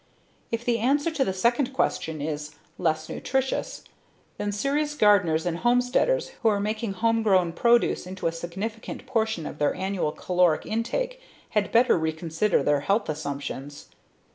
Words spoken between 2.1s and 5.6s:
is less nutritious, then serious gardeners and